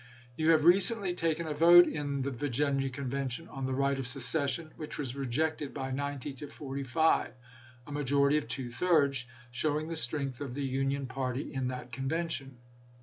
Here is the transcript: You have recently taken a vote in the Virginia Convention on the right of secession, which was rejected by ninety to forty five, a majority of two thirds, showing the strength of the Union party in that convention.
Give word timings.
You 0.35 0.49
have 0.49 0.65
recently 0.65 1.13
taken 1.13 1.45
a 1.45 1.53
vote 1.53 1.87
in 1.87 2.23
the 2.23 2.31
Virginia 2.31 2.89
Convention 2.89 3.47
on 3.49 3.67
the 3.67 3.73
right 3.75 3.99
of 3.99 4.07
secession, 4.07 4.71
which 4.75 4.97
was 4.97 5.15
rejected 5.15 5.75
by 5.75 5.91
ninety 5.91 6.33
to 6.33 6.47
forty 6.47 6.81
five, 6.81 7.35
a 7.85 7.91
majority 7.91 8.37
of 8.37 8.47
two 8.47 8.71
thirds, 8.71 9.25
showing 9.51 9.89
the 9.89 9.95
strength 9.95 10.41
of 10.41 10.55
the 10.55 10.65
Union 10.65 11.05
party 11.05 11.53
in 11.53 11.67
that 11.67 11.91
convention. 11.91 12.57